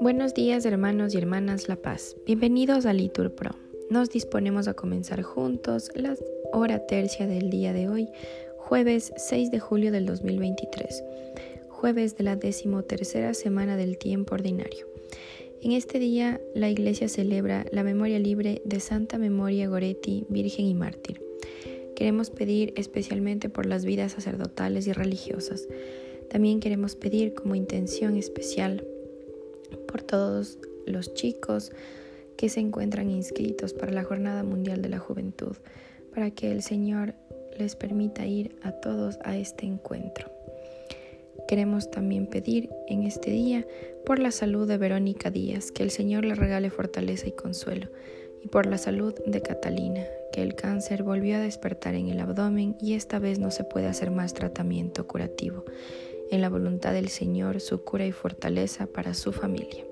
Buenos 0.00 0.34
días 0.34 0.64
hermanos 0.64 1.14
y 1.14 1.18
hermanas 1.18 1.68
La 1.68 1.76
Paz. 1.76 2.16
Bienvenidos 2.26 2.86
a 2.86 2.92
Litur 2.92 3.34
Pro. 3.34 3.50
Nos 3.90 4.10
disponemos 4.10 4.68
a 4.68 4.74
comenzar 4.74 5.22
juntos 5.22 5.90
la 5.94 6.16
hora 6.52 6.86
tercia 6.86 7.26
del 7.26 7.50
día 7.50 7.72
de 7.72 7.88
hoy, 7.88 8.08
jueves 8.58 9.12
6 9.16 9.50
de 9.50 9.60
julio 9.60 9.92
del 9.92 10.06
2023, 10.06 11.04
jueves 11.68 12.16
de 12.16 12.24
la 12.24 12.36
decimotercera 12.36 13.34
semana 13.34 13.76
del 13.76 13.98
tiempo 13.98 14.34
ordinario. 14.34 14.86
En 15.62 15.72
este 15.72 15.98
día 15.98 16.40
la 16.54 16.70
Iglesia 16.70 17.08
celebra 17.08 17.66
la 17.72 17.82
memoria 17.82 18.18
libre 18.18 18.62
de 18.64 18.80
Santa 18.80 19.18
Memoria 19.18 19.68
Goretti, 19.68 20.26
Virgen 20.28 20.66
y 20.66 20.74
Mártir. 20.74 21.29
Queremos 22.00 22.30
pedir 22.30 22.72
especialmente 22.76 23.50
por 23.50 23.66
las 23.66 23.84
vidas 23.84 24.12
sacerdotales 24.12 24.86
y 24.86 24.92
religiosas. 24.94 25.68
También 26.30 26.58
queremos 26.58 26.96
pedir 26.96 27.34
como 27.34 27.54
intención 27.54 28.16
especial 28.16 28.86
por 29.86 30.00
todos 30.00 30.58
los 30.86 31.12
chicos 31.12 31.72
que 32.38 32.48
se 32.48 32.60
encuentran 32.60 33.10
inscritos 33.10 33.74
para 33.74 33.92
la 33.92 34.02
Jornada 34.02 34.42
Mundial 34.44 34.80
de 34.80 34.88
la 34.88 34.98
Juventud, 34.98 35.58
para 36.14 36.30
que 36.30 36.50
el 36.50 36.62
Señor 36.62 37.12
les 37.58 37.76
permita 37.76 38.24
ir 38.24 38.56
a 38.62 38.72
todos 38.72 39.18
a 39.22 39.36
este 39.36 39.66
encuentro. 39.66 40.32
Queremos 41.48 41.90
también 41.90 42.28
pedir 42.28 42.70
en 42.88 43.02
este 43.02 43.30
día 43.30 43.66
por 44.06 44.20
la 44.20 44.30
salud 44.30 44.66
de 44.66 44.78
Verónica 44.78 45.30
Díaz, 45.30 45.70
que 45.70 45.82
el 45.82 45.90
Señor 45.90 46.24
le 46.24 46.34
regale 46.34 46.70
fortaleza 46.70 47.28
y 47.28 47.32
consuelo, 47.32 47.90
y 48.42 48.48
por 48.48 48.64
la 48.64 48.78
salud 48.78 49.12
de 49.26 49.42
Catalina, 49.42 50.02
el 50.42 50.54
cáncer 50.54 51.02
volvió 51.02 51.36
a 51.36 51.40
despertar 51.40 51.94
en 51.94 52.08
el 52.08 52.20
abdomen 52.20 52.76
y 52.80 52.94
esta 52.94 53.18
vez 53.18 53.38
no 53.38 53.50
se 53.50 53.64
puede 53.64 53.86
hacer 53.86 54.10
más 54.10 54.34
tratamiento 54.34 55.06
curativo 55.06 55.64
en 56.30 56.40
la 56.40 56.48
voluntad 56.48 56.92
del 56.92 57.08
Señor 57.08 57.60
su 57.60 57.82
cura 57.82 58.06
y 58.06 58.12
fortaleza 58.12 58.86
para 58.86 59.14
su 59.14 59.32
familia. 59.32 59.84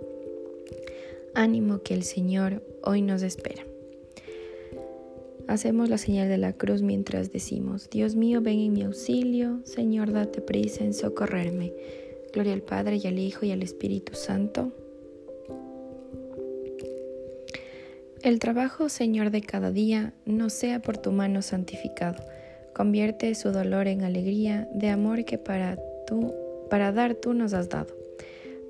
Ánimo 1.34 1.82
que 1.82 1.94
el 1.94 2.04
Señor 2.04 2.62
hoy 2.82 3.02
nos 3.02 3.22
espera. 3.22 3.64
Hacemos 5.48 5.88
la 5.88 5.96
señal 5.98 6.28
de 6.28 6.36
la 6.36 6.52
cruz 6.52 6.82
mientras 6.82 7.32
decimos, 7.32 7.88
Dios 7.90 8.14
mío, 8.14 8.42
ven 8.42 8.58
en 8.58 8.72
mi 8.74 8.82
auxilio, 8.82 9.60
Señor, 9.64 10.12
date 10.12 10.42
prisa 10.42 10.84
en 10.84 10.92
socorrerme. 10.92 11.72
Gloria 12.34 12.52
al 12.52 12.62
Padre 12.62 13.00
y 13.02 13.06
al 13.06 13.18
Hijo 13.18 13.46
y 13.46 13.52
al 13.52 13.62
Espíritu 13.62 14.14
Santo. 14.14 14.72
El 18.22 18.38
trabajo, 18.40 18.88
Señor, 18.88 19.30
de 19.30 19.42
cada 19.42 19.70
día 19.70 20.12
no 20.26 20.50
sea 20.50 20.80
por 20.80 20.98
tu 20.98 21.12
mano 21.12 21.40
santificado. 21.42 22.22
Convierte 22.74 23.34
su 23.34 23.52
dolor 23.52 23.86
en 23.86 24.02
alegría 24.02 24.68
de 24.72 24.88
amor 24.88 25.24
que 25.24 25.38
para 25.38 25.76
para 26.70 26.92
dar 26.92 27.14
tú 27.14 27.34
nos 27.34 27.52
has 27.52 27.68
dado. 27.68 27.94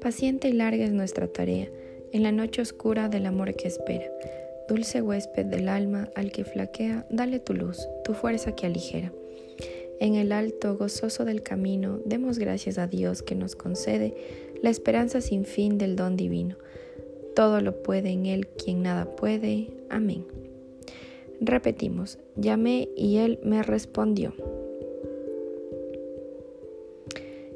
Paciente 0.01 0.49
y 0.49 0.53
larga 0.53 0.85
es 0.85 0.93
nuestra 0.93 1.29
tarea, 1.29 1.69
en 2.13 2.23
la 2.23 2.33
noche 2.33 2.63
oscura 2.63 3.09
del 3.09 3.27
amor 3.27 3.55
que 3.55 3.69
espera. 3.69 4.07
Dulce 4.69 5.03
huésped 5.03 5.47
del 5.47 5.69
alma 5.69 6.09
al 6.15 6.31
que 6.31 6.45
flaquea, 6.45 7.07
dale 7.11 7.39
tu 7.39 7.55
luz, 7.55 7.89
tu 8.05 8.15
fuerza 8.15 8.55
que 8.55 8.67
aligera. 8.67 9.13
En 10.01 10.15
el 10.15 10.33
alto, 10.33 10.77
gozoso 10.77 11.25
del 11.25 11.43
camino, 11.43 12.01
demos 12.05 12.39
gracias 12.39 12.79
a 12.79 12.87
Dios 12.87 13.23
que 13.23 13.35
nos 13.35 13.57
concede 13.57 14.15
la 14.63 14.71
esperanza 14.71 15.21
sin 15.21 15.45
fin 15.45 15.79
del 15.79 15.97
don 15.97 16.17
divino. 16.17 16.57
Todo 17.39 17.61
lo 17.61 17.85
puede 17.85 18.11
en 18.11 18.27
Él 18.27 18.49
quien 18.49 18.83
nada 18.83 19.15
puede. 19.15 19.69
Amén. 19.91 20.27
Repetimos, 21.41 22.19
llamé 22.35 22.89
y 22.97 23.19
Él 23.19 23.39
me 23.45 23.63
respondió. 23.63 24.35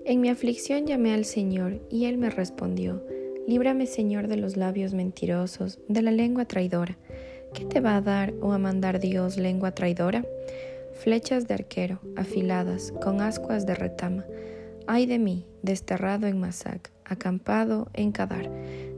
En 0.04 0.20
mi 0.20 0.28
aflicción 0.28 0.86
llamé 0.86 1.12
al 1.12 1.24
Señor, 1.24 1.80
y 1.90 2.04
Él 2.04 2.16
me 2.16 2.30
respondió, 2.30 3.02
Líbrame 3.48 3.86
Señor 3.86 4.28
de 4.28 4.36
los 4.36 4.56
labios 4.56 4.94
mentirosos, 4.94 5.80
de 5.88 6.02
la 6.02 6.12
lengua 6.12 6.44
traidora. 6.44 6.96
¿Qué 7.52 7.64
te 7.64 7.80
va 7.80 7.96
a 7.96 8.02
dar 8.02 8.34
o 8.40 8.52
a 8.52 8.58
mandar 8.58 9.00
Dios 9.00 9.36
lengua 9.36 9.72
traidora? 9.72 10.24
Flechas 10.92 11.48
de 11.48 11.54
arquero, 11.54 11.98
afiladas, 12.14 12.92
con 13.02 13.20
ascuas 13.20 13.66
de 13.66 13.74
retama. 13.74 14.24
Ay 14.86 15.06
de 15.06 15.18
mí, 15.18 15.44
desterrado 15.62 16.28
en 16.28 16.38
Masac, 16.38 16.92
acampado 17.04 17.88
en 17.94 18.12
Kadar. 18.12 18.48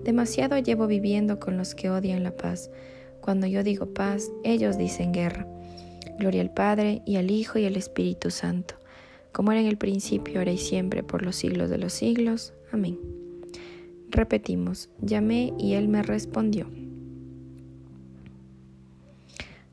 Demasiado 0.05 0.59
llevo 0.59 0.87
viviendo 0.87 1.41
con 1.41 1.57
los 1.57 1.75
que 1.75 1.91
odian 1.91 2.23
la 2.23 2.37
paz. 2.37 2.71
Cuando 3.21 3.47
yo 3.47 3.63
digo 3.65 3.93
paz, 3.93 4.31
ellos 4.45 4.79
dicen 4.79 5.13
guerra. 5.13 5.47
Gloria 6.19 6.43
al 6.43 6.55
Padre, 6.55 7.03
y 7.05 7.17
al 7.17 7.31
Hijo, 7.31 7.59
y 7.59 7.65
al 7.65 7.77
Espíritu 7.77 8.31
Santo 8.31 8.77
como 9.35 9.51
era 9.51 9.61
en 9.61 9.67
el 9.67 9.77
principio, 9.77 10.39
ahora 10.39 10.53
y 10.53 10.59
siempre, 10.59 11.03
por 11.03 11.23
los 11.23 11.35
siglos 11.35 11.69
de 11.69 11.77
los 11.77 11.93
siglos. 11.93 12.55
Amén. 12.71 13.01
Repetimos, 14.09 14.91
llamé 15.01 15.53
y 15.59 15.73
él 15.73 15.89
me 15.89 16.05
respondió. 16.05 16.71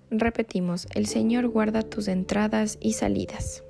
Repetimos, 0.09 0.87
el 0.95 1.05
Señor 1.05 1.47
guarda 1.47 1.83
tus 1.83 2.07
entradas 2.07 2.79
y 2.81 2.93
salidas. 2.93 3.63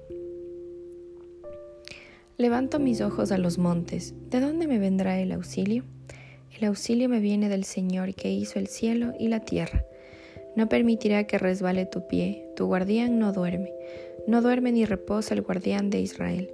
Levanto 2.37 2.79
mis 2.79 3.01
ojos 3.01 3.33
a 3.33 3.37
los 3.37 3.57
montes. 3.57 4.15
¿De 4.29 4.39
dónde 4.39 4.67
me 4.67 4.79
vendrá 4.79 5.19
el 5.19 5.33
auxilio? 5.33 5.83
El 6.59 6.67
auxilio 6.67 7.09
me 7.09 7.19
viene 7.19 7.49
del 7.49 7.63
Señor 7.63 8.13
que 8.13 8.31
hizo 8.31 8.59
el 8.59 8.67
cielo 8.67 9.13
y 9.19 9.29
la 9.29 9.39
tierra. 9.39 9.85
No 10.55 10.67
permitirá 10.67 11.25
que 11.25 11.37
resbale 11.37 11.85
tu 11.85 12.07
pie, 12.07 12.45
tu 12.55 12.65
guardián 12.65 13.19
no 13.19 13.31
duerme. 13.31 13.71
No 14.27 14.41
duerme 14.41 14.71
ni 14.71 14.85
reposa 14.85 15.33
el 15.33 15.41
guardián 15.41 15.89
de 15.89 16.01
Israel. 16.01 16.53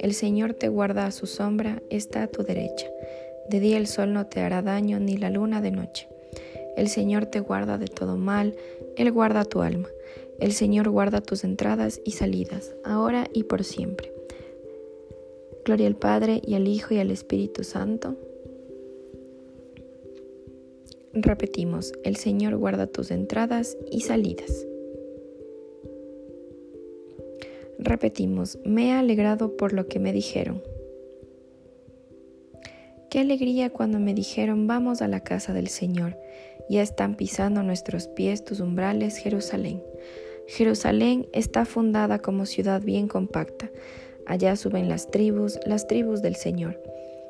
El 0.00 0.14
Señor 0.14 0.54
te 0.54 0.68
guarda 0.68 1.06
a 1.06 1.10
su 1.10 1.26
sombra, 1.26 1.82
está 1.90 2.22
a 2.22 2.26
tu 2.28 2.42
derecha. 2.42 2.86
De 3.48 3.60
día 3.60 3.76
el 3.78 3.86
sol 3.86 4.12
no 4.12 4.26
te 4.26 4.40
hará 4.40 4.62
daño, 4.62 4.98
ni 4.98 5.16
la 5.16 5.30
luna 5.30 5.60
de 5.60 5.70
noche. 5.70 6.08
El 6.76 6.88
Señor 6.88 7.26
te 7.26 7.40
guarda 7.40 7.78
de 7.78 7.88
todo 7.88 8.16
mal, 8.16 8.54
Él 8.96 9.10
guarda 9.10 9.44
tu 9.44 9.62
alma. 9.62 9.88
El 10.38 10.52
Señor 10.52 10.88
guarda 10.88 11.20
tus 11.20 11.44
entradas 11.44 12.00
y 12.04 12.12
salidas, 12.12 12.74
ahora 12.84 13.28
y 13.32 13.44
por 13.44 13.64
siempre. 13.64 14.12
Gloria 15.64 15.86
al 15.86 15.96
Padre 15.96 16.40
y 16.46 16.54
al 16.54 16.68
Hijo 16.68 16.94
y 16.94 16.98
al 16.98 17.10
Espíritu 17.10 17.64
Santo. 17.64 18.16
Repetimos, 21.12 21.92
el 22.04 22.16
Señor 22.16 22.56
guarda 22.56 22.86
tus 22.86 23.10
entradas 23.10 23.76
y 23.90 24.02
salidas. 24.02 24.66
Repetimos, 27.78 28.58
me 28.64 28.88
he 28.88 28.92
alegrado 28.92 29.56
por 29.56 29.72
lo 29.72 29.86
que 29.86 29.98
me 29.98 30.12
dijeron. 30.12 30.62
Qué 33.10 33.20
alegría 33.20 33.70
cuando 33.70 33.98
me 34.00 34.12
dijeron, 34.12 34.66
vamos 34.66 35.00
a 35.00 35.08
la 35.08 35.20
casa 35.20 35.54
del 35.54 35.68
Señor. 35.68 36.18
Ya 36.68 36.82
están 36.82 37.14
pisando 37.14 37.62
nuestros 37.62 38.06
pies 38.08 38.44
tus 38.44 38.60
umbrales, 38.60 39.16
Jerusalén. 39.16 39.82
Jerusalén 40.46 41.26
está 41.32 41.64
fundada 41.64 42.18
como 42.18 42.44
ciudad 42.44 42.82
bien 42.82 43.08
compacta. 43.08 43.70
Allá 44.26 44.56
suben 44.56 44.88
las 44.88 45.10
tribus, 45.10 45.58
las 45.64 45.86
tribus 45.86 46.20
del 46.20 46.36
Señor, 46.36 46.82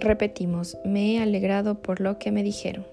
Repetimos, 0.00 0.76
me 0.84 1.14
he 1.14 1.18
alegrado 1.18 1.80
por 1.80 2.00
lo 2.00 2.18
que 2.18 2.30
me 2.30 2.42
dijeron. 2.42 2.86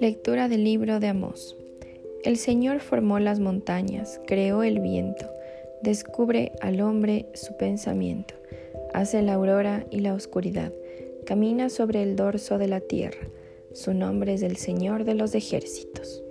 Lectura 0.00 0.48
del 0.48 0.64
libro 0.64 1.00
de 1.00 1.08
Amós. 1.08 1.56
El 2.24 2.36
Señor 2.36 2.80
formó 2.80 3.18
las 3.18 3.40
montañas, 3.40 4.20
creó 4.26 4.62
el 4.62 4.80
viento, 4.80 5.26
descubre 5.82 6.52
al 6.60 6.80
hombre 6.80 7.26
su 7.34 7.56
pensamiento, 7.56 8.34
hace 8.92 9.22
la 9.22 9.34
aurora 9.34 9.86
y 9.90 10.00
la 10.00 10.14
oscuridad, 10.14 10.72
camina 11.26 11.70
sobre 11.70 12.02
el 12.02 12.16
dorso 12.16 12.58
de 12.58 12.68
la 12.68 12.80
tierra, 12.80 13.28
su 13.72 13.94
nombre 13.94 14.34
es 14.34 14.42
el 14.42 14.56
Señor 14.56 15.04
de 15.04 15.14
los 15.14 15.34
ejércitos. 15.34 16.22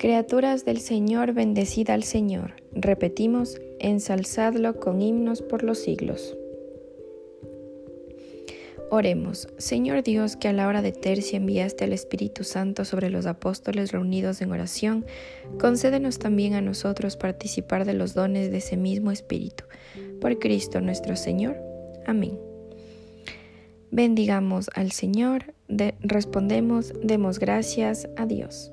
Criaturas 0.00 0.64
del 0.64 0.78
Señor, 0.78 1.34
bendecida 1.34 1.92
al 1.92 2.04
Señor. 2.04 2.54
Repetimos, 2.72 3.60
ensalzadlo 3.80 4.80
con 4.80 5.02
himnos 5.02 5.42
por 5.42 5.62
los 5.62 5.80
siglos. 5.80 6.38
Oremos, 8.90 9.48
Señor 9.58 10.02
Dios, 10.02 10.36
que 10.36 10.48
a 10.48 10.54
la 10.54 10.68
hora 10.68 10.80
de 10.80 10.92
tercia 10.92 11.36
enviaste 11.36 11.84
al 11.84 11.92
Espíritu 11.92 12.44
Santo 12.44 12.86
sobre 12.86 13.10
los 13.10 13.26
apóstoles 13.26 13.92
reunidos 13.92 14.40
en 14.40 14.52
oración, 14.52 15.04
concédenos 15.60 16.18
también 16.18 16.54
a 16.54 16.62
nosotros 16.62 17.18
participar 17.18 17.84
de 17.84 17.92
los 17.92 18.14
dones 18.14 18.50
de 18.50 18.56
ese 18.56 18.78
mismo 18.78 19.10
Espíritu. 19.10 19.64
Por 20.18 20.38
Cristo 20.38 20.80
nuestro 20.80 21.14
Señor. 21.14 21.58
Amén. 22.06 22.40
Bendigamos 23.90 24.70
al 24.72 24.92
Señor, 24.92 25.52
respondemos, 26.00 26.94
demos 27.02 27.38
gracias 27.38 28.08
a 28.16 28.24
Dios. 28.24 28.72